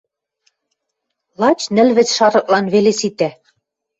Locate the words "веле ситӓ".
2.73-3.29